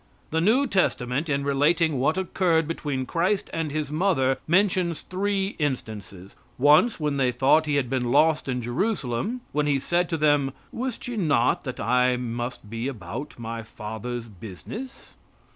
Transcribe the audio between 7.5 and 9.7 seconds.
He had been lost in Jerusalem, when